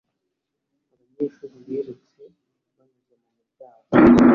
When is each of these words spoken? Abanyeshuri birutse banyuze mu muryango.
Abanyeshuri 0.93 1.55
birutse 1.65 2.21
banyuze 2.75 3.13
mu 3.21 3.27
muryango. 3.37 3.89